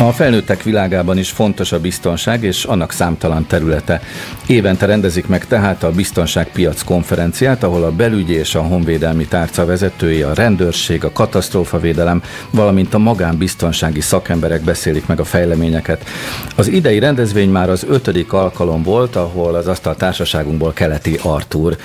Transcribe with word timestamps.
A 0.00 0.12
felnőttek 0.12 0.62
világában 0.62 1.18
is 1.18 1.30
fontos 1.30 1.72
a 1.72 1.80
biztonság 1.80 2.42
és 2.42 2.64
annak 2.64 2.92
számtalan 2.92 3.46
területe. 3.46 4.00
Évente 4.46 4.86
rendezik 4.86 5.26
meg 5.26 5.46
tehát 5.46 5.82
a 5.82 5.90
Biztonságpiac 5.90 6.82
konferenciát, 6.82 7.62
ahol 7.62 7.84
a 7.84 7.90
belügyi 7.90 8.32
és 8.32 8.54
a 8.54 8.62
honvédelmi 8.62 9.26
tárca 9.26 9.64
vezetői, 9.64 10.22
a 10.22 10.34
rendőrség, 10.34 11.04
a 11.04 11.12
katasztrófavédelem, 11.12 12.22
valamint 12.50 12.94
a 12.94 12.98
magánbiztonsági 12.98 14.00
szakemberek 14.00 14.60
beszélik 14.60 15.06
meg 15.06 15.20
a 15.20 15.24
fejleményeket. 15.24 16.04
Az 16.56 16.68
idei 16.68 16.98
rendezvény 16.98 17.50
már 17.50 17.70
az 17.70 17.84
ötödik 17.88 18.32
alkalom 18.32 18.82
volt, 18.82 19.16
ahol 19.16 19.54
az 19.54 19.66
asztal 19.66 19.96
társaságunkból 19.96 20.72
Keleti 20.72 21.18
Artúr 21.22 21.76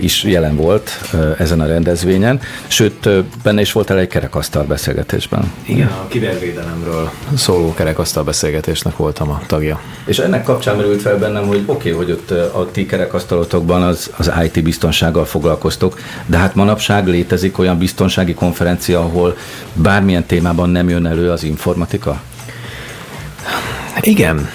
is 0.00 0.22
jelen 0.24 0.56
volt 0.56 0.90
ezen 1.38 1.60
a 1.60 1.66
rendezvényen, 1.66 2.40
sőt 2.66 3.08
benne 3.42 3.60
is 3.60 3.72
volt 3.72 3.90
el 3.90 3.98
egy 3.98 4.08
kerekasztal 4.08 4.64
beszélgetésben. 4.64 5.52
Igen, 5.64 5.88
a 5.88 6.06
kibervédelemről 6.08 7.10
szóló 7.46 7.74
kerekasztal 7.74 8.24
beszélgetésnek 8.24 8.96
voltam 8.96 9.30
a 9.30 9.40
tagja. 9.46 9.80
És 10.04 10.18
ennek 10.18 10.42
kapcsán 10.42 10.76
merült 10.76 11.02
fel 11.02 11.18
bennem, 11.18 11.46
hogy 11.46 11.62
oké, 11.66 11.92
okay, 11.92 12.04
hogy 12.04 12.10
ott 12.10 12.30
a 12.30 12.68
ti 12.70 12.86
kerekasztalotokban 12.86 13.82
az, 13.82 14.10
az 14.16 14.32
IT 14.44 14.62
biztonsággal 14.62 15.24
foglalkoztok, 15.24 16.00
de 16.26 16.36
hát 16.36 16.54
manapság 16.54 17.06
létezik 17.06 17.58
olyan 17.58 17.78
biztonsági 17.78 18.34
konferencia, 18.34 19.00
ahol 19.00 19.36
bármilyen 19.72 20.26
témában 20.26 20.68
nem 20.68 20.88
jön 20.88 21.06
elő 21.06 21.30
az 21.30 21.42
informatika? 21.42 22.20
Igen, 24.00 24.48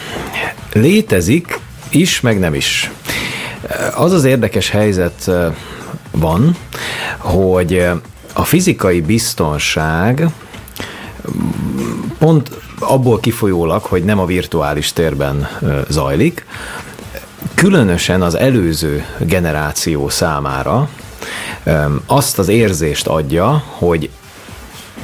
létezik 0.74 1.60
is, 1.90 2.22
meg 2.22 2.40
nem 2.40 2.54
is. 2.54 2.92
Az 3.96 4.12
az 4.12 4.24
érdekes 4.24 4.70
helyzet 4.70 5.32
van, 6.12 6.56
hogy 7.18 7.88
a 8.34 8.44
fizikai 8.44 9.02
biztonság 9.02 10.28
pont 12.18 12.50
abból 12.82 13.20
kifolyólag, 13.20 13.84
hogy 13.84 14.04
nem 14.04 14.20
a 14.20 14.26
virtuális 14.26 14.94
térben 14.94 15.48
zajlik, 15.90 16.46
különösen 17.54 18.22
az 18.22 18.36
előző 18.36 19.06
generáció 19.20 20.10
számára 20.10 20.90
azt 22.06 22.40
az 22.40 22.48
érzést 22.48 23.08
adja, 23.08 23.64
hogy 23.68 24.10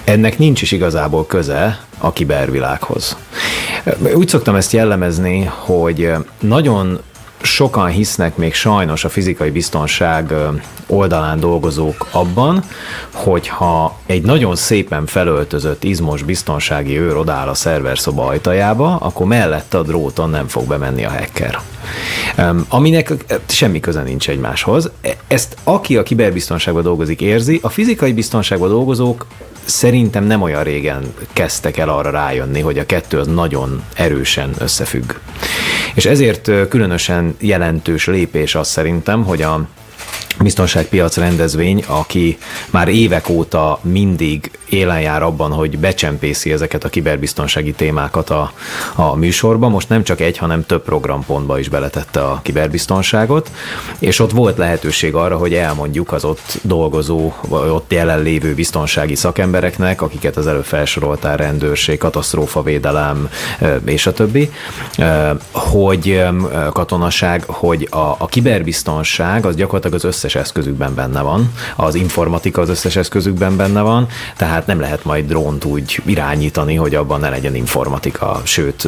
ennek 0.04 0.38
nincs 0.38 0.62
is 0.62 0.72
igazából 0.72 1.26
köze 1.26 1.80
a 1.98 2.14
kibervilághoz. 2.14 3.18
Úgy 4.16 4.28
szoktam 4.28 4.56
ezt 4.56 4.72
jellemezni, 4.72 5.44
hogy 5.44 6.12
nagyon 6.40 7.00
sokan 7.42 7.88
hisznek 7.88 8.38
még 8.38 8.54
sajnos 8.54 9.04
a 9.04 9.10
fizikai 9.10 9.50
biztonság 9.50 10.34
oldalán 10.88 11.40
dolgozók 11.40 12.08
abban, 12.12 12.64
hogyha 13.14 14.00
egy 14.06 14.22
nagyon 14.22 14.56
szépen 14.56 15.06
felöltözött 15.06 15.84
izmos 15.84 16.24
biztonsági 16.24 16.98
őr 16.98 17.16
odáll 17.16 17.48
a 17.48 17.54
szerverszoba 17.54 18.26
ajtajába, 18.26 18.96
akkor 18.96 19.26
mellette 19.26 19.78
a 19.78 19.84
dróton 19.84 20.30
nem 20.30 20.48
fog 20.48 20.68
bemenni 20.68 21.06
a 21.06 21.10
hacker. 21.10 21.60
Aminek 22.70 23.14
semmi 23.48 23.80
köze 23.80 24.02
nincs 24.02 24.30
egymáshoz. 24.30 24.92
E, 25.02 25.16
ezt 25.28 25.58
aki 25.64 25.98
a 25.98 26.04
kiberbiztonságban 26.04 26.84
dolgozik 26.84 27.22
érzi, 27.22 27.60
a 27.64 27.70
fizikai 27.70 28.14
biztonságban 28.14 28.70
dolgozók 28.70 29.26
szerintem 29.68 30.24
nem 30.24 30.42
olyan 30.42 30.64
régen 30.64 31.14
kezdtek 31.34 31.78
el 31.78 31.90
arra 31.90 32.10
rájönni, 32.10 32.60
hogy 32.62 32.80
a 32.80 32.86
kettő 32.86 33.20
az 33.20 33.28
nagyon 33.28 33.84
erősen 33.96 34.54
összefügg. 34.58 35.14
És 35.94 36.06
ezért 36.06 36.52
különösen 36.70 37.36
jelentős 37.40 38.06
lépés 38.06 38.56
az 38.56 38.68
szerintem, 38.68 39.24
hogy 39.24 39.42
a 39.42 39.68
biztonságpiac 40.40 41.18
rendezvény, 41.18 41.84
aki 41.88 42.38
már 42.70 42.88
évek 42.88 43.30
óta 43.30 43.80
mindig 43.82 44.52
élen 44.70 45.02
jár 45.02 45.24
abban, 45.24 45.52
hogy 45.52 45.80
becsempészi 45.80 46.52
ezeket 46.52 46.84
a 46.84 46.90
kiberbiztonsági 46.90 47.72
témákat 47.72 48.30
a, 48.30 48.52
a 48.96 49.16
műsorba. 49.16 49.70
Most 49.70 49.90
nem 49.90 50.04
csak 50.04 50.20
egy, 50.22 50.38
hanem 50.38 50.66
több 50.66 50.84
programpontba 50.84 51.60
is 51.60 51.70
beletette 51.70 52.22
a 52.22 52.40
kiberbiztonságot, 52.42 53.52
és 54.00 54.20
ott 54.20 54.32
volt 54.32 54.58
lehetőség 54.58 55.16
arra, 55.16 55.38
hogy 55.38 55.54
elmondjuk 55.54 56.12
az 56.12 56.24
ott 56.24 56.60
dolgozó, 56.62 57.34
vagy 57.48 57.70
ott 57.70 57.92
jelenlévő 57.92 58.54
biztonsági 58.54 59.16
szakembereknek, 59.16 60.02
akiket 60.02 60.38
az 60.38 60.48
előbb 60.48 60.66
felsoroltál, 60.66 61.38
rendőrség, 61.38 61.98
katasztrófavédelem 61.98 63.30
és 63.86 64.08
a 64.08 64.14
többi, 64.14 64.52
hogy 65.52 66.24
katonaság, 66.72 67.44
hogy 67.46 67.88
a, 67.92 67.98
a 67.98 68.26
kiberbiztonság 68.26 69.46
az 69.46 69.56
gyakorlatilag 69.56 69.96
az 69.96 70.04
összes 70.04 70.27
eszközükben 70.36 70.96
benne 70.96 71.22
van, 71.22 71.52
az 71.76 71.96
informatika 71.96 72.62
az 72.62 72.70
összes 72.70 72.96
eszközükben 72.96 73.58
benne 73.58 73.82
van, 73.82 74.08
tehát 74.38 74.68
nem 74.68 74.80
lehet 74.80 75.04
majd 75.04 75.28
drónt 75.28 75.66
úgy 75.66 76.02
irányítani, 76.06 76.76
hogy 76.76 76.96
abban 76.96 77.20
ne 77.20 77.30
legyen 77.30 77.56
informatika, 77.56 78.42
sőt, 78.44 78.88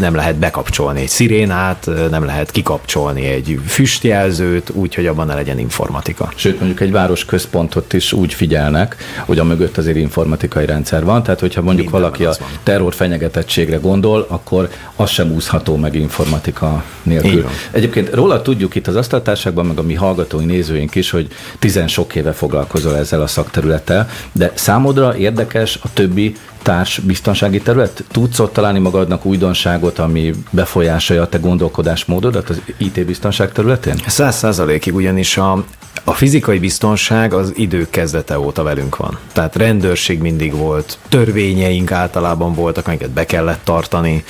nem 0.00 0.14
lehet 0.14 0.36
bekapcsolni 0.36 1.00
egy 1.00 1.08
szirénát, 1.08 1.90
nem 2.10 2.24
lehet 2.24 2.50
kikapcsolni 2.50 3.26
egy 3.26 3.60
füstjelzőt, 3.66 4.70
úgy, 4.70 4.94
hogy 4.94 5.06
abban 5.06 5.26
ne 5.26 5.34
legyen 5.34 5.58
informatika. 5.58 6.32
Sőt, 6.34 6.58
mondjuk 6.58 6.80
egy 6.80 6.92
város 6.92 7.24
központot 7.24 7.92
is 7.92 8.12
úgy 8.12 8.34
figyelnek, 8.34 8.96
hogy 9.26 9.38
a 9.38 9.44
mögött 9.44 9.78
azért 9.78 9.96
informatikai 9.96 10.66
rendszer 10.66 11.04
van, 11.04 11.22
tehát 11.22 11.40
hogyha 11.40 11.62
mondjuk 11.62 11.90
Minden 11.90 12.10
valaki 12.10 12.24
a 12.24 12.46
terror 12.62 12.94
fenyegetettségre 12.94 13.76
gondol, 13.76 14.26
akkor 14.28 14.68
az 14.96 15.10
sem 15.10 15.32
úszható 15.32 15.76
meg 15.76 15.94
informatika 15.94 16.84
nélkül. 17.02 17.48
Egyébként 17.70 18.14
róla 18.14 18.42
tudjuk 18.42 18.74
itt 18.74 18.86
az 18.86 18.96
asztaltárságban, 18.96 19.66
meg 19.66 19.78
a 19.78 19.82
mi 19.82 19.94
hallgatói 19.94 20.44
nézőink 20.80 20.94
is, 20.94 21.10
hogy 21.10 21.28
tizen 21.58 21.88
sok 21.88 22.14
éve 22.14 22.32
foglalkozol 22.32 22.96
ezzel 22.96 23.20
a 23.20 23.26
szakterülettel, 23.26 24.08
de 24.32 24.52
számodra 24.54 25.16
érdekes 25.16 25.78
a 25.82 25.92
többi 25.92 26.36
társ 26.62 26.98
biztonsági 26.98 27.60
terület? 27.60 28.04
Tudsz 28.10 28.38
ott 28.38 28.52
találni 28.52 28.78
magadnak 28.78 29.24
újdonságot, 29.24 29.98
ami 29.98 30.32
befolyásolja 30.50 31.22
a 31.22 31.28
te 31.28 31.38
gondolkodásmódodat 31.38 32.50
az 32.50 32.60
IT 32.76 33.06
biztonság 33.06 33.52
területén? 33.52 33.94
Száz 34.06 34.36
százalékig, 34.36 34.94
ugyanis 34.94 35.36
a, 35.36 35.64
a 36.04 36.12
fizikai 36.12 36.58
biztonság 36.58 37.32
az 37.32 37.52
idők 37.56 37.90
kezdete 37.90 38.38
óta 38.38 38.62
velünk 38.62 38.96
van. 38.96 39.18
Tehát 39.32 39.56
rendőrség 39.56 40.20
mindig 40.20 40.54
volt, 40.54 40.98
törvényeink 41.08 41.92
általában 41.92 42.54
voltak, 42.54 42.86
amiket 42.86 43.10
be 43.10 43.26
kellett 43.26 43.60
tartani. 43.64 44.24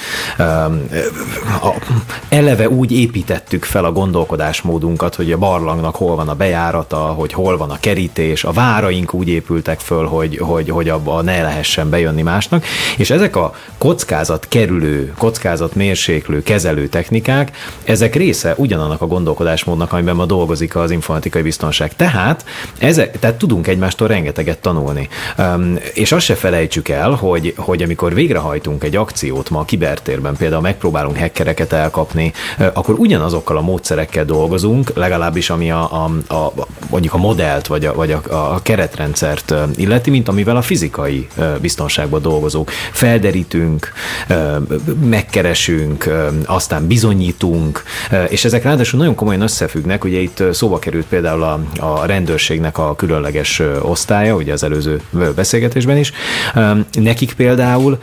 Eleve 2.28 2.68
úgy 2.68 2.92
építettük 2.92 3.64
fel 3.64 3.84
a 3.84 3.92
gondolkodásmódunkat, 3.92 5.14
hogy 5.14 5.32
a 5.32 5.38
barlangnak 5.38 5.96
hol 5.96 6.16
van 6.16 6.28
a 6.28 6.34
bejárata, 6.34 6.96
hogy 6.96 7.32
hol 7.32 7.56
van 7.56 7.70
a 7.70 7.80
kerítés, 7.80 8.44
a 8.44 8.52
váraink 8.52 9.14
úgy 9.14 9.28
épültek 9.28 9.80
föl, 9.80 10.06
hogy, 10.06 10.38
hogy, 10.38 10.68
hogy 10.68 10.88
abba 10.88 11.22
ne 11.22 11.42
lehessen 11.42 11.90
bejönni 11.90 12.22
másnak, 12.22 12.64
és 12.96 13.10
ezek 13.10 13.36
a 13.36 13.54
kockázat 13.78 14.46
kerülő, 14.48 15.12
kockázat 15.18 15.74
mérséklő, 15.74 16.42
kezelő 16.42 16.88
technikák, 16.88 17.56
ezek 17.84 18.14
része 18.14 18.54
ugyanannak 18.56 19.00
a 19.00 19.06
gondolkodásmódnak, 19.06 19.92
amiben 19.92 20.16
ma 20.16 20.26
dolgozik 20.26 20.76
az 20.76 20.90
informatikai 20.90 21.42
biztonság. 21.42 21.59
Tehát, 21.96 22.44
ezek, 22.78 23.18
tehát 23.18 23.36
tudunk 23.36 23.66
egymástól 23.66 24.08
rengeteget 24.08 24.58
tanulni. 24.58 25.08
Um, 25.38 25.78
és 25.94 26.12
azt 26.12 26.24
se 26.24 26.34
felejtsük 26.34 26.88
el, 26.88 27.10
hogy, 27.10 27.54
hogy 27.56 27.82
amikor 27.82 28.14
végrehajtunk 28.14 28.84
egy 28.84 28.96
akciót 28.96 29.50
ma 29.50 29.58
a 29.58 29.64
kibertérben, 29.64 30.36
például 30.36 30.62
megpróbálunk 30.62 31.18
hackereket 31.18 31.72
elkapni, 31.72 32.32
akkor 32.72 32.94
ugyanazokkal 32.98 33.56
a 33.56 33.60
módszerekkel 33.60 34.24
dolgozunk, 34.24 34.92
legalábbis 34.94 35.50
ami 35.50 35.70
a, 35.70 36.04
a, 36.28 36.34
a 36.34 36.52
mondjuk 36.90 37.14
a 37.14 37.18
modellt, 37.18 37.66
vagy 37.66 37.84
a, 37.84 37.94
vagy 37.94 38.12
a, 38.12 38.20
a 38.54 38.60
keretrendszert 38.62 39.54
illeti, 39.76 40.10
mint 40.10 40.28
amivel 40.28 40.56
a 40.56 40.62
fizikai 40.62 41.28
biztonságban 41.60 42.22
dolgozók. 42.22 42.70
Felderítünk, 42.92 43.92
megkeresünk, 45.04 46.10
aztán 46.44 46.86
bizonyítunk, 46.86 47.82
és 48.28 48.44
ezek 48.44 48.62
ráadásul 48.62 48.98
nagyon 48.98 49.14
komolyan 49.14 49.40
összefüggnek, 49.40 50.04
ugye 50.04 50.18
itt 50.18 50.42
szóba 50.52 50.78
került 50.78 51.06
például 51.06 51.42
a, 51.78 52.06
rendőrségnek 52.06 52.78
a 52.78 52.94
különleges 52.94 53.62
osztálya, 53.82 54.34
ugye 54.34 54.52
az 54.52 54.62
előző 54.62 55.00
beszélgetésben 55.34 55.96
is. 55.96 56.12
Nekik 56.92 57.32
például, 57.32 57.98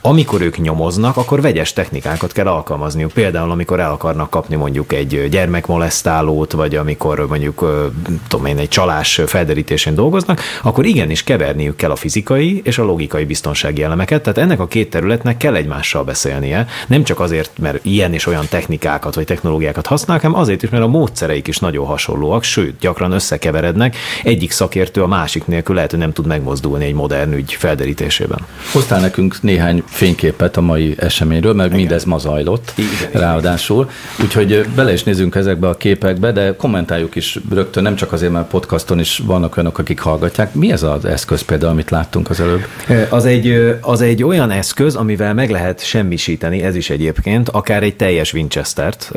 amikor 0.00 0.40
ők 0.40 0.58
nyomoznak, 0.58 1.16
akkor 1.16 1.40
vegyes 1.40 1.72
technikákat 1.72 2.32
kell 2.32 2.46
alkalmazniuk. 2.46 3.12
Például, 3.12 3.50
amikor 3.50 3.80
el 3.80 3.90
akarnak 3.90 4.30
kapni 4.30 4.56
mondjuk 4.56 4.92
egy 4.92 5.28
gyermekmolesztálót, 5.30 6.52
vagy 6.52 6.74
amikor 6.74 7.26
mondjuk, 7.28 7.88
tudom 8.28 8.46
én, 8.46 8.58
egy 8.58 8.68
csalás 8.68 9.20
felderítésén 9.26 9.94
dolgoznak, 9.94 10.40
akkor 10.62 10.84
igenis 10.84 11.24
keverniük 11.24 11.76
kell 11.76 11.90
a 11.90 11.96
fizikai 11.96 12.60
és 12.64 12.78
a 12.78 12.84
logikai 12.84 13.24
biztonsági 13.24 13.82
elemeket. 13.82 14.22
Tehát 14.22 14.38
ennek 14.38 14.60
a 14.60 14.66
két 14.66 14.90
területnek 14.90 15.36
kell 15.36 15.54
egymással 15.54 16.04
beszélnie. 16.04 16.66
Nem 16.86 17.04
csak 17.04 17.20
azért, 17.20 17.50
mert 17.58 17.84
ilyen 17.84 18.12
és 18.12 18.26
olyan 18.26 18.46
technikákat 18.48 19.14
vagy 19.14 19.24
technológiákat 19.24 19.86
használnak, 19.86 20.24
hanem 20.24 20.40
azért 20.40 20.62
is, 20.62 20.70
mert 20.70 20.82
a 20.82 20.88
módszereik 20.88 21.48
is 21.48 21.58
nagyon 21.58 21.86
hasonlóak, 21.86 22.42
sőt, 22.42 22.78
gyakran 22.92 23.12
összekeverednek. 23.12 23.96
Egyik 24.22 24.50
szakértő 24.50 25.02
a 25.02 25.06
másik 25.06 25.46
nélkül 25.46 25.74
lehet, 25.74 25.90
hogy 25.90 25.98
nem 26.00 26.12
tud 26.12 26.26
megmozdulni 26.26 26.84
egy 26.84 26.94
modern 26.94 27.32
ügy 27.32 27.52
felderítésében. 27.52 28.38
Hoztál 28.72 29.00
nekünk 29.00 29.42
néhány 29.42 29.82
fényképet 29.86 30.56
a 30.56 30.60
mai 30.60 30.94
eseményről, 30.98 31.52
mert 31.52 31.68
Igen. 31.68 31.80
mindez 31.80 32.04
ma 32.04 32.18
zajlott 32.18 32.72
Igen, 32.76 33.22
ráadásul. 33.22 33.90
Úgyhogy 34.22 34.66
bele 34.74 34.92
is 34.92 35.02
nézünk 35.02 35.34
ezekbe 35.34 35.68
a 35.68 35.74
képekbe, 35.74 36.32
de 36.32 36.56
kommentáljuk 36.56 37.14
is 37.14 37.38
rögtön, 37.50 37.82
nem 37.82 37.94
csak 37.94 38.12
azért, 38.12 38.32
mert 38.32 38.48
podcaston 38.48 38.98
is 38.98 39.22
vannak 39.24 39.56
olyanok, 39.56 39.78
akik 39.78 40.00
hallgatják. 40.00 40.54
Mi 40.54 40.72
ez 40.72 40.82
az 40.82 41.04
eszköz 41.04 41.42
például, 41.42 41.70
amit 41.70 41.90
láttunk 41.90 42.30
az 42.30 42.40
előbb? 42.40 42.66
Az 43.10 43.24
egy, 43.24 43.78
az 43.80 44.00
egy 44.00 44.22
olyan 44.24 44.50
eszköz, 44.50 44.94
amivel 44.94 45.34
meg 45.34 45.50
lehet 45.50 45.84
semmisíteni, 45.84 46.62
ez 46.62 46.76
is 46.76 46.90
egyébként, 46.90 47.48
akár 47.48 47.82
egy 47.82 47.96
teljes 47.96 48.32
Winchester-t 48.32 49.10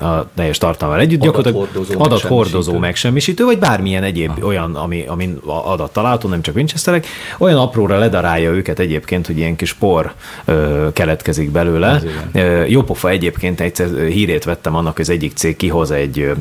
a 0.00 0.28
teljes 0.34 0.58
tartalmával 0.58 1.02
együtt, 1.02 1.20
gyakorlatilag 1.20 1.68
adathordozó 1.96 2.78
megsemmisítő, 2.78 3.21
vagy 3.36 3.58
bármilyen 3.58 4.02
egyéb 4.02 4.30
ah. 4.36 4.46
olyan, 4.46 4.74
ami, 4.74 5.04
ami 5.06 5.34
adat 5.44 5.92
található, 5.92 6.28
nem 6.28 6.42
csak 6.42 6.54
Winchesterek, 6.54 7.06
olyan 7.38 7.58
apróra 7.58 7.98
ledarálja 7.98 8.50
őket 8.50 8.78
egyébként, 8.78 9.26
hogy 9.26 9.38
ilyen 9.38 9.56
kis 9.56 9.72
por 9.72 10.12
ö, 10.44 10.88
keletkezik 10.92 11.50
belőle. 11.50 12.02
Jópofa 12.66 13.08
egyébként 13.08 13.60
egyszer 13.60 13.88
hírét 14.06 14.44
vettem 14.44 14.76
annak, 14.76 14.96
hogy 14.96 15.04
az 15.04 15.10
egyik 15.10 15.32
cég 15.36 15.56
kihoz 15.56 15.90
egy, 15.90 16.32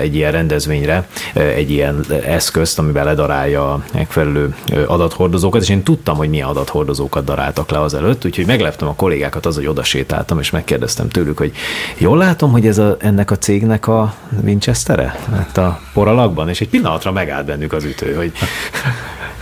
egy 0.00 0.14
ilyen 0.14 0.32
rendezvényre 0.32 1.08
egy 1.34 1.70
ilyen 1.70 2.04
eszközt, 2.26 2.78
amivel 2.78 3.04
ledarálja 3.04 3.72
a 3.72 3.82
megfelelő 3.92 4.54
adathordozókat, 4.86 5.62
és 5.62 5.68
én 5.68 5.82
tudtam, 5.82 6.16
hogy 6.16 6.28
milyen 6.28 6.48
adathordozókat 6.48 7.24
daráltak 7.24 7.70
le 7.70 7.80
az 7.80 7.94
előtt, 7.94 8.24
úgyhogy 8.24 8.46
megleptem 8.46 8.88
a 8.88 8.94
kollégákat 8.94 9.46
az, 9.46 9.54
hogy 9.54 9.66
oda 9.66 9.82
sétáltam, 9.82 10.38
és 10.38 10.50
megkérdeztem 10.50 11.08
tőlük, 11.08 11.38
hogy 11.38 11.52
jól 11.98 12.18
látom, 12.18 12.52
hogy 12.52 12.66
ez 12.66 12.78
a, 12.78 12.96
ennek 13.00 13.30
a 13.30 13.38
cégnek 13.38 13.86
a 13.86 14.14
Winchestere? 14.44 15.18
Hát 15.30 15.58
a 15.58 15.80
poralakban, 16.28 16.48
és 16.48 16.60
egy 16.60 16.68
pillanatra 16.68 17.12
megállt 17.12 17.46
bennük 17.46 17.72
az 17.72 17.84
ütő, 17.84 18.14
hogy 18.14 18.32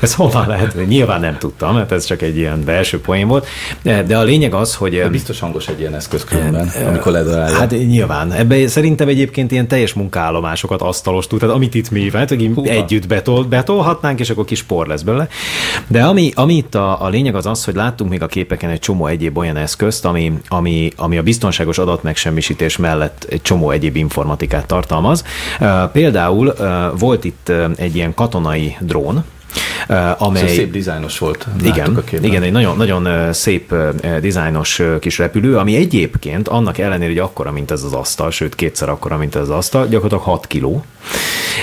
ez 0.00 0.14
honnan 0.14 0.46
lehet? 0.46 0.86
Nyilván 0.86 1.20
nem 1.20 1.38
tudtam, 1.38 1.74
mert 1.74 1.92
ez 1.92 2.04
csak 2.04 2.22
egy 2.22 2.36
ilyen 2.36 2.64
belső 2.64 3.00
poén 3.00 3.28
volt. 3.28 3.46
De 3.82 4.18
a 4.18 4.22
lényeg 4.22 4.54
az, 4.54 4.74
hogy... 4.74 4.98
De 4.98 5.08
biztos 5.08 5.40
hangos 5.40 5.68
egy 5.68 5.80
ilyen 5.80 5.94
eszköz 5.94 6.24
különben, 6.24 6.70
amikor 6.86 7.12
ledarálja. 7.12 7.56
Hát 7.56 7.70
nyilván. 7.70 8.32
Ebben 8.32 8.68
szerintem 8.68 9.08
egyébként 9.08 9.52
ilyen 9.52 9.68
teljes 9.68 9.92
munkaállomásokat 9.92 10.82
asztalos 10.82 11.26
tud, 11.26 11.38
tehát 11.38 11.54
amit 11.54 11.74
itt 11.74 11.90
mi 11.90 12.10
hát, 12.12 12.28
hogy 12.28 12.50
együtt 12.62 13.06
betol, 13.06 13.44
betolhatnánk, 13.44 14.20
és 14.20 14.30
akkor 14.30 14.44
kis 14.44 14.62
por 14.62 14.86
lesz 14.86 15.02
belőle. 15.02 15.28
De 15.86 16.02
ami, 16.02 16.30
ami 16.34 16.54
itt 16.54 16.74
a, 16.74 17.04
a 17.04 17.08
lényeg 17.08 17.34
az 17.34 17.46
az, 17.46 17.64
hogy 17.64 17.74
láttunk 17.74 18.10
még 18.10 18.22
a 18.22 18.26
képeken 18.26 18.70
egy 18.70 18.78
csomó 18.78 19.06
egyéb 19.06 19.38
olyan 19.38 19.56
eszközt, 19.56 20.04
ami, 20.04 20.32
ami, 20.48 20.92
ami 20.96 21.18
a 21.18 21.22
biztonságos 21.22 21.78
adatmegsemmisítés 21.78 22.76
mellett 22.76 23.26
egy 23.30 23.42
csomó 23.42 23.70
egyéb 23.70 23.96
informatikát 23.96 24.66
tartalmaz. 24.66 25.24
Például 25.92 26.54
volt 26.98 27.24
itt 27.24 27.52
egy 27.76 27.96
ilyen 27.96 28.14
katonai 28.14 28.76
drón, 28.80 29.24
amely... 30.18 30.42
Ez 30.42 30.52
szép 30.52 30.70
dizájnos 30.70 31.18
volt. 31.18 31.46
Igen, 31.62 32.02
igen, 32.20 32.42
egy 32.42 32.52
nagyon, 32.52 32.76
nagyon 32.76 33.32
szép 33.32 33.74
dizájnos 34.20 34.82
kis 35.00 35.18
repülő, 35.18 35.56
ami 35.56 35.76
egyébként 35.76 36.48
annak 36.48 36.78
ellenére, 36.78 37.10
hogy 37.10 37.18
akkora, 37.18 37.52
mint 37.52 37.70
ez 37.70 37.82
az 37.82 37.92
asztal, 37.92 38.30
sőt 38.30 38.54
kétszer 38.54 38.88
akkora, 38.88 39.16
mint 39.16 39.34
ez 39.34 39.42
az 39.42 39.50
asztal, 39.50 39.86
gyakorlatilag 39.86 40.22
6 40.22 40.46
kiló. 40.46 40.84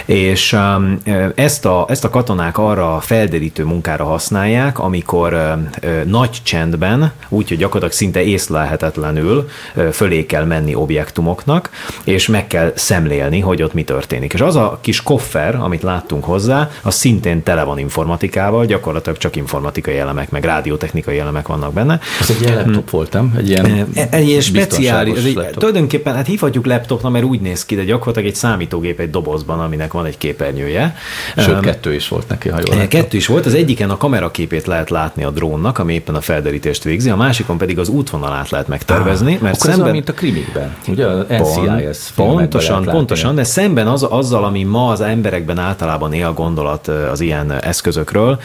És 0.06 0.54
um, 0.54 0.98
ezt 1.36 1.66
a, 1.66 1.86
ezt 1.90 2.04
a 2.04 2.10
katonák 2.10 2.58
arra 2.58 3.00
felderítő 3.00 3.64
munkára 3.64 4.04
használják, 4.04 4.80
amikor 4.80 5.58
nagy 6.06 6.42
csendben, 6.44 7.12
úgyhogy 7.30 7.58
gyakorlatilag 7.58 7.94
szinte 7.94 8.24
észlelhetetlenül 8.24 9.50
fölé 9.92 10.26
kell 10.26 10.46
menni 10.46 10.76
objektumoknak, 10.76 11.70
és 12.04 12.28
meg 12.28 12.48
kell 12.48 12.72
szemlélni, 12.76 13.40
hogy 13.40 13.64
ott 13.64 13.74
mi 13.74 13.84
történik. 13.84 14.34
És 14.34 14.42
az 14.42 14.56
a 14.56 14.78
kis 14.82 15.02
koffer, 15.02 15.56
amit 15.56 15.82
láttunk 15.82 16.24
hozzá, 16.24 16.70
az 16.82 16.96
szintén 16.96 17.44
tele 17.44 17.64
van 17.64 17.78
informatikával, 17.78 18.66
gyakorlatilag 18.66 19.18
csak 19.18 19.36
informatikai 19.36 19.98
elemek, 19.98 20.30
meg 20.30 20.44
rádiótechnikai 20.44 21.20
elemek 21.20 21.48
vannak 21.48 21.74
benne. 21.74 22.00
Ez 22.20 22.30
egy 22.30 22.42
ilyen 22.42 22.56
laptop 22.56 22.90
voltam, 22.90 23.34
egy 23.38 23.50
ilyen 23.50 23.88
Egy 24.10 24.28
ilyen 24.28 24.42
speciális, 24.42 25.24
egy, 25.24 25.50
tulajdonképpen 25.52 26.16
hát 26.16 26.28
hívhatjuk 26.28 26.66
laptopnak, 26.66 27.12
mert 27.12 27.26
úgy 27.26 27.40
néz 27.42 27.66
ki, 27.66 27.76
de 27.76 27.84
gyakorlatilag 27.84 28.28
egy 28.28 28.36
számítógép 28.36 29.00
egy 29.00 29.10
dobozban, 29.10 29.60
aminek 29.84 29.94
van 29.94 30.06
egy 30.06 30.18
képernyője. 30.18 30.96
Sőt, 31.38 31.60
kettő 31.60 31.94
is 31.94 32.08
volt 32.08 32.28
neki, 32.28 32.50
ha 32.50 32.60
jól. 32.66 32.88
Kettő 32.88 33.18
is 33.18 33.28
volt, 33.28 33.46
az 33.46 33.54
egyiken 33.54 33.90
a 33.90 33.98
kameraképét 33.98 34.66
lehet 34.66 34.90
látni 34.90 35.24
a 35.24 35.30
drónnak, 35.30 35.80
ami 35.80 35.94
éppen 35.94 36.16
a 36.16 36.22
felderítést 36.22 36.84
végzi, 36.84 37.10
a 37.10 37.16
másikon 37.16 37.58
pedig 37.58 37.80
az 37.80 37.90
útvonalát 37.90 38.50
lehet 38.50 38.68
megtervezni. 38.68 39.34
Ah, 39.36 39.42
mert 39.42 39.56
akkor 39.56 39.70
szemben... 39.70 39.88
ez 39.88 39.94
mint 39.94 40.10
a 40.10 40.14
krimikben, 40.14 40.76
ugye 40.88 41.06
a 41.06 41.26
NCIS 41.30 41.98
Pontosan, 42.16 42.84
pontosan, 42.84 43.36
de 43.36 43.44
szemben 43.44 43.88
az, 43.88 44.04
azzal, 44.04 44.44
ami 44.44 44.64
ma 44.64 44.88
az 44.88 45.02
emberekben 45.02 45.60
általában 45.60 46.14
él 46.14 46.34
gondolat 46.34 46.88
az 46.88 47.22
ilyen 47.22 47.52
eszközökről, 47.52 48.40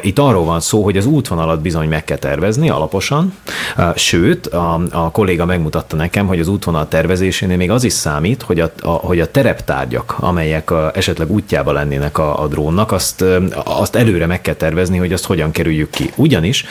itt 0.00 0.18
arról 0.18 0.44
van 0.44 0.60
szó, 0.60 0.82
hogy 0.82 0.96
az 0.96 1.06
útvonalat 1.06 1.60
bizony 1.60 1.88
meg 1.88 2.04
kell 2.04 2.16
tervezni 2.16 2.70
alaposan, 2.70 3.34
sőt, 3.94 4.46
a, 4.46 4.80
a 4.90 5.10
kolléga 5.10 5.44
megmutatta 5.44 5.96
nekem, 5.96 6.26
hogy 6.26 6.40
az 6.40 6.48
útvonal 6.48 6.88
tervezésénél 6.88 7.56
még 7.56 7.70
az 7.70 7.84
is 7.84 7.92
számít, 7.92 8.42
hogy 8.42 8.60
a, 8.60 8.72
a, 8.80 8.88
hogy 8.88 9.20
a 9.20 9.30
tereptárgyak, 9.30 10.14
amelyek 10.18 10.70
a, 10.74 10.90
esetleg 10.94 11.30
útjába 11.30 11.72
lennének 11.72 12.18
a, 12.18 12.42
a 12.42 12.46
drónnak, 12.46 12.92
azt, 12.92 13.24
azt 13.64 13.96
előre 13.96 14.26
meg 14.26 14.40
kell 14.40 14.54
tervezni, 14.54 14.98
hogy 14.98 15.12
azt 15.12 15.24
hogyan 15.24 15.50
kerüljük 15.50 15.90
ki. 15.90 16.10
Ugyanis 16.16 16.64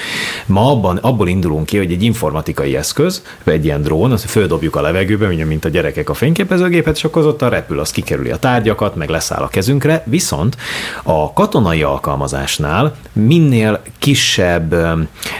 ma 0.45 0.71
abban, 0.71 0.97
abból 0.97 1.27
indulunk 1.27 1.65
ki, 1.65 1.77
hogy 1.77 1.91
egy 1.91 2.03
informatikai 2.03 2.75
eszköz, 2.75 3.23
egy 3.43 3.65
ilyen 3.65 3.81
drón, 3.81 4.11
azt 4.11 4.29
földobjuk 4.29 4.75
a 4.75 4.81
levegőbe, 4.81 5.27
mint 5.27 5.65
a 5.65 5.69
gyerekek 5.69 6.09
a 6.09 6.13
fényképezőgépet, 6.13 6.95
és 6.95 7.03
akkor 7.03 7.25
ott 7.25 7.41
a 7.41 7.49
repül, 7.49 7.79
az 7.79 7.91
kikerüli 7.91 8.31
a 8.31 8.37
tárgyakat, 8.37 8.95
meg 8.95 9.09
leszáll 9.09 9.41
a 9.41 9.47
kezünkre, 9.47 10.03
viszont 10.05 10.57
a 11.03 11.33
katonai 11.33 11.83
alkalmazásnál 11.83 12.95
minél 13.13 13.81
kisebb, 13.99 14.73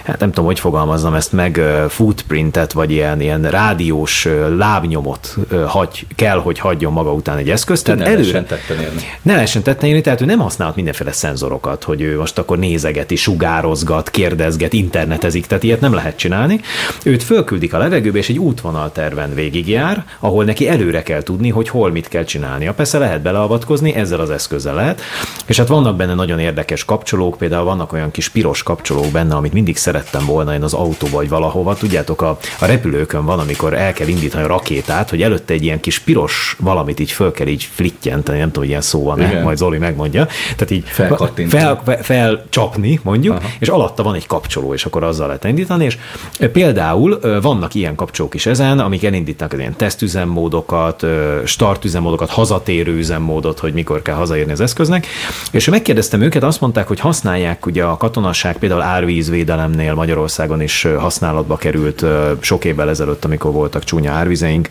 hát 0.04 0.20
nem 0.20 0.30
tudom, 0.30 0.46
hogy 0.46 0.60
fogalmazzam 0.60 1.14
ezt 1.14 1.32
meg, 1.32 1.62
footprintet, 1.90 2.72
vagy 2.72 2.92
ilyen, 2.92 3.22
ilyen 3.22 3.42
rádiós 3.42 4.28
lábnyomot 4.58 5.38
hagy, 5.68 6.06
kell, 6.16 6.38
hogy 6.38 6.60
hagyjon 6.60 6.94
maga 6.94 7.14
után 7.14 7.38
egy 7.38 7.50
eszköz. 7.50 7.82
Tehát 7.82 8.02
előre, 8.02 8.46
tetten 8.54 8.84
érni. 8.84 9.02
Ne 9.22 9.34
lehessen 9.34 9.64
tetten 9.64 9.90
érni, 9.90 10.02
tehát 10.02 10.22
ő 10.22 10.26
nem 10.26 10.40
használhat 10.40 10.76
mindenféle 10.76 11.12
szenzorokat, 11.12 11.84
hogy 11.84 12.02
ő 12.02 12.18
most 12.18 12.38
akkor 12.38 12.58
nézegeti, 12.58 13.16
sugározgat, 13.16 14.10
kérdezget, 14.10 14.74
internetezik, 14.74 15.46
tehát 15.46 15.64
ilyet 15.64 15.82
nem 15.82 15.94
lehet 15.94 16.18
csinálni. 16.18 16.60
Őt 17.04 17.24
fölküldik 17.24 17.74
a 17.74 17.78
levegőbe, 17.78 18.18
és 18.18 18.30
egy 18.30 18.40
útvonalterven 18.40 19.34
végigjár, 19.34 20.06
ahol 20.20 20.44
neki 20.44 20.68
előre 20.68 21.04
kell 21.04 21.24
tudni, 21.24 21.50
hogy 21.50 21.70
hol 21.70 21.92
mit 21.92 22.08
kell 22.08 22.24
csinálnia. 22.24 22.74
Persze 22.74 22.98
lehet 22.98 23.22
beleavatkozni, 23.22 23.94
ezzel 23.94 24.20
az 24.20 24.30
eszközzel 24.30 24.76
lehet. 24.76 25.02
És 25.46 25.58
hát 25.58 25.68
vannak 25.68 25.96
benne 25.96 26.14
nagyon 26.14 26.40
érdekes 26.40 26.86
kapcsolók, 26.86 27.38
például 27.38 27.64
vannak 27.64 27.94
olyan 27.94 28.12
kis 28.12 28.30
piros 28.30 28.64
kapcsolók 28.64 29.12
benne, 29.12 29.36
amit 29.36 29.54
mindig 29.54 29.78
szerettem 29.78 30.26
volna 30.26 30.54
én 30.54 30.64
az 30.64 30.74
autóba 30.74 31.22
vagy 31.24 31.30
valahova. 31.30 31.76
Tudjátok, 31.76 32.22
a, 32.22 32.38
a 32.60 32.66
repülőkön 32.66 33.26
van, 33.26 33.40
amikor 33.40 33.74
el 33.74 33.94
kell 33.94 34.08
indítani 34.08 34.44
a 34.44 34.48
rakétát, 34.48 35.10
hogy 35.10 35.22
előtte 35.22 35.54
egy 35.54 35.64
ilyen 35.64 35.80
kis 35.80 36.00
piros 36.00 36.56
valamit 36.60 37.00
így 37.00 37.12
föl 37.12 37.32
kell 37.32 37.48
így 37.48 37.70
flittyenteni, 37.74 38.42
nem 38.44 38.52
tudom, 38.52 38.70
ilyen 38.70 38.82
szó 38.82 39.04
van 39.04 39.20
-e, 39.20 39.42
majd 39.42 39.58
Zoli 39.58 39.78
megmondja. 39.78 40.26
Tehát 40.56 40.72
így 40.72 40.84
fel, 40.86 41.82
felcsapni, 42.02 43.00
mondjuk, 43.04 43.36
Aha. 43.36 43.48
és 43.60 43.68
alatta 43.68 44.04
van 44.04 44.16
egy 44.16 44.28
kapcsoló, 44.28 44.74
és 44.74 44.86
akkor 44.86 45.04
azzal 45.04 45.28
lehet 45.28 45.44
indítani, 45.44 45.86
és 45.86 45.98
például 46.52 47.20
vannak 47.42 47.74
ilyen 47.74 47.96
kapcsolók 47.96 48.34
is 48.34 48.46
ezen, 48.46 48.80
amik 48.80 49.04
elindítanak 49.04 49.54
az 49.54 49.60
ilyen 49.60 49.76
tesztüzemmódokat, 49.76 51.06
startüzemmódokat, 51.46 52.30
hazatérő 52.30 52.98
üzemmódot, 52.98 53.60
hogy 53.60 53.74
mikor 53.74 54.02
kell 54.02 54.16
hazaérni 54.16 54.52
az 54.52 54.62
eszköznek, 54.62 55.08
és 55.52 55.70
megkérdeztem 55.70 56.22
őket, 56.22 56.44
azt 56.44 56.62
mondták, 56.62 56.88
hogy 56.88 57.00
használják 57.00 57.66
ugye 57.66 57.84
a 57.84 57.98
katonasság 57.98 58.58
például 58.58 58.82
árvízvédelemnél 58.82 59.94
Magyarországon 59.94 60.62
is 60.62 60.88
használatba 60.98 61.56
került 61.56 62.06
sok 62.40 62.66
évvel 62.66 62.90
ezelőtt, 62.90 63.26
amikor 63.26 63.52
voltak 63.52 63.84
csúnya 63.84 64.12
árvizeink, 64.12 64.70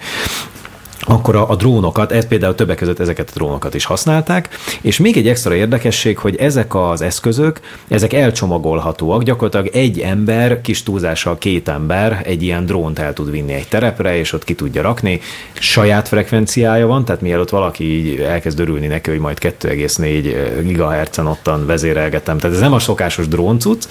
akkor 1.04 1.36
a, 1.36 1.50
a 1.50 1.56
drónokat, 1.56 2.12
ez 2.12 2.26
például 2.26 2.54
többek 2.54 2.76
között 2.76 2.98
ezeket 2.98 3.28
a 3.30 3.32
drónokat 3.34 3.74
is 3.74 3.84
használták, 3.84 4.48
és 4.80 4.98
még 4.98 5.16
egy 5.16 5.28
extra 5.28 5.54
érdekesség, 5.54 6.18
hogy 6.18 6.36
ezek 6.36 6.74
az 6.74 7.00
eszközök, 7.00 7.60
ezek 7.88 8.12
elcsomagolhatóak, 8.12 9.22
gyakorlatilag 9.22 9.76
egy 9.76 10.00
ember, 10.00 10.60
kis 10.60 10.82
túlzással 10.82 11.38
két 11.38 11.68
ember 11.68 12.20
egy 12.24 12.42
ilyen 12.42 12.66
drónt 12.66 12.98
el 12.98 13.12
tud 13.12 13.30
vinni 13.30 13.52
egy 13.52 13.68
terepre, 13.68 14.16
és 14.16 14.32
ott 14.32 14.44
ki 14.44 14.54
tudja 14.54 14.82
rakni. 14.82 15.20
Saját 15.52 16.08
frekvenciája 16.08 16.86
van, 16.86 17.04
tehát 17.04 17.20
mielőtt 17.20 17.50
valaki 17.50 17.84
így 17.84 18.20
elkezd 18.20 18.60
örülni 18.60 18.86
neki, 18.86 19.10
hogy 19.10 19.18
majd 19.18 19.38
2,4 19.40 20.72
GHz-en 20.72 21.26
ottan 21.26 21.66
vezérelgetem, 21.66 22.38
tehát 22.38 22.56
ez 22.56 22.62
nem 22.62 22.72
a 22.72 22.78
szokásos 22.78 23.28
dróncuc, 23.28 23.88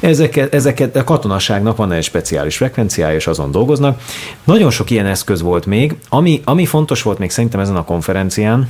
ezeket, 0.00 0.54
ezeket 0.54 0.96
a 0.96 1.04
katonaságnak 1.04 1.76
van 1.76 1.92
egy 1.92 2.02
speciális 2.02 2.56
frekvenciája, 2.56 3.14
és 3.14 3.26
azon 3.26 3.50
dolgoznak. 3.50 4.00
Nagyon 4.44 4.70
sok 4.70 4.90
ilyen 4.90 5.06
eszköz 5.06 5.42
volt 5.42 5.66
még, 5.66 5.94
ami, 6.08 6.40
ami 6.50 6.66
fontos 6.66 7.02
volt 7.02 7.18
még 7.18 7.30
szerintem 7.30 7.60
ezen 7.60 7.76
a 7.76 7.84
konferencián, 7.84 8.68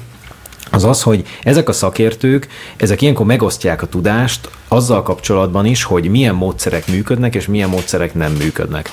az 0.70 0.84
az, 0.84 1.02
hogy 1.02 1.24
ezek 1.42 1.68
a 1.68 1.72
szakértők, 1.72 2.48
ezek 2.76 3.02
ilyenkor 3.02 3.26
megosztják 3.26 3.82
a 3.82 3.86
tudást 3.86 4.50
azzal 4.68 5.02
kapcsolatban 5.02 5.66
is, 5.66 5.82
hogy 5.82 6.08
milyen 6.08 6.34
módszerek 6.34 6.86
működnek, 6.86 7.34
és 7.34 7.46
milyen 7.46 7.68
módszerek 7.68 8.14
nem 8.14 8.32
működnek. 8.32 8.90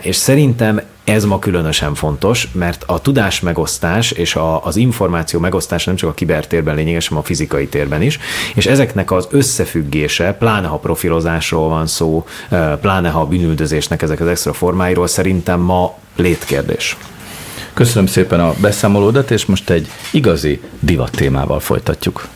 És 0.00 0.16
szerintem 0.16 0.80
ez 1.04 1.24
ma 1.24 1.38
különösen 1.38 1.94
fontos, 1.94 2.48
mert 2.52 2.84
a 2.86 3.00
tudás 3.00 3.40
megosztás 3.40 4.10
és 4.10 4.34
a, 4.36 4.64
az 4.64 4.76
információ 4.76 5.40
megosztás 5.40 5.84
nem 5.84 5.94
csak 5.96 6.10
a 6.10 6.14
kibertérben 6.14 6.74
lényeges, 6.74 7.08
hanem 7.08 7.22
a 7.22 7.26
fizikai 7.26 7.66
térben 7.66 8.02
is, 8.02 8.18
és 8.54 8.66
ezeknek 8.66 9.10
az 9.10 9.28
összefüggése, 9.30 10.32
pláne 10.32 10.66
ha 10.66 10.76
profilozásról 10.76 11.68
van 11.68 11.86
szó, 11.86 12.26
pláne 12.80 13.08
ha 13.08 13.20
a 13.20 13.26
bűnüldözésnek 13.26 14.02
ezek 14.02 14.20
az 14.20 14.26
extra 14.26 14.52
formáiról 14.52 15.06
szerintem 15.06 15.60
ma 15.60 15.94
létkérdés. 16.16 16.96
Köszönöm 17.74 18.06
szépen 18.06 18.40
a 18.40 18.54
beszámolódat, 18.60 19.30
és 19.30 19.46
most 19.46 19.70
egy 19.70 19.88
igazi 20.12 20.60
divat 20.80 21.10
témával 21.10 21.60
folytatjuk. 21.60 22.28